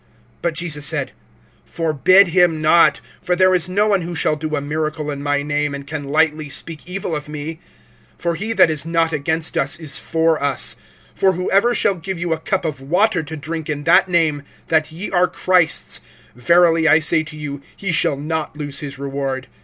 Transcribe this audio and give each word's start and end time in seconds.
(39)But 0.41 0.53
Jesus 0.53 0.83
said: 0.87 1.11
Forbid 1.63 2.29
him 2.29 2.59
not; 2.59 3.01
for 3.21 3.35
there 3.35 3.53
is 3.53 3.69
no 3.69 3.85
one 3.85 4.01
who 4.01 4.15
shall 4.15 4.35
do 4.35 4.55
a 4.55 4.59
miracle 4.59 5.11
in 5.11 5.21
my 5.21 5.43
name, 5.43 5.75
and 5.75 5.85
can 5.85 6.05
lightly 6.05 6.49
speak 6.49 6.87
evil 6.87 7.15
of 7.15 7.29
me. 7.29 7.59
(40)For 8.19 8.35
he 8.37 8.51
that 8.53 8.71
is 8.71 8.83
not 8.83 9.13
against 9.13 9.59
us 9.59 9.77
is 9.79 9.99
for 9.99 10.41
us. 10.41 10.75
(41)For 11.19 11.35
whoever 11.35 11.75
shall 11.75 11.93
give 11.93 12.17
you 12.17 12.33
a 12.33 12.39
cup 12.39 12.65
of 12.65 12.81
water 12.81 13.21
to 13.21 13.37
drink 13.37 13.69
in 13.69 13.83
that 13.83 14.09
name, 14.09 14.41
that 14.69 14.91
ye 14.91 15.11
are 15.11 15.27
Christ's, 15.27 16.01
verily 16.35 16.87
I 16.87 16.97
say 16.97 17.21
to 17.21 17.37
you, 17.37 17.61
he 17.75 17.91
shall 17.91 18.17
not 18.17 18.57
lose 18.57 18.79
his 18.79 18.97
reward. 18.97 19.45